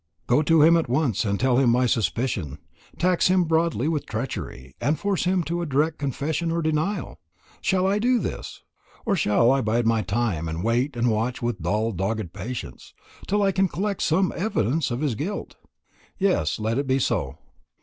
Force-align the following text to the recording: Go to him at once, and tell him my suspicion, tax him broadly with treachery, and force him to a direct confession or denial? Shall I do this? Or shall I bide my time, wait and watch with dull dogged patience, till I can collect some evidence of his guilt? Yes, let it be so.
Go 0.25 0.41
to 0.41 0.63
him 0.63 0.77
at 0.77 0.89
once, 0.89 1.25
and 1.25 1.39
tell 1.39 1.59
him 1.59 1.69
my 1.69 1.85
suspicion, 1.85 2.57
tax 2.97 3.27
him 3.27 3.43
broadly 3.43 3.87
with 3.87 4.07
treachery, 4.07 4.73
and 4.81 4.97
force 4.97 5.25
him 5.25 5.43
to 5.43 5.61
a 5.61 5.67
direct 5.67 5.99
confession 5.99 6.49
or 6.51 6.63
denial? 6.63 7.19
Shall 7.61 7.85
I 7.85 7.99
do 7.99 8.17
this? 8.17 8.63
Or 9.05 9.15
shall 9.15 9.51
I 9.51 9.61
bide 9.61 9.85
my 9.85 10.01
time, 10.01 10.47
wait 10.63 10.95
and 10.97 11.11
watch 11.11 11.43
with 11.43 11.61
dull 11.61 11.91
dogged 11.91 12.33
patience, 12.33 12.95
till 13.27 13.43
I 13.43 13.51
can 13.51 13.67
collect 13.67 14.01
some 14.01 14.33
evidence 14.35 14.89
of 14.89 15.01
his 15.01 15.13
guilt? 15.13 15.55
Yes, 16.17 16.57
let 16.57 16.79
it 16.79 16.87
be 16.87 16.97
so. 16.97 17.37